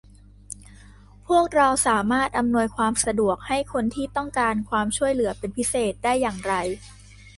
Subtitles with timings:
[1.27, 6.53] พวกเราสามารถอำนวยความสะดวกให้คนที่ต้องการความช่วยเหลือเป็นพิเศษได้อย่างไร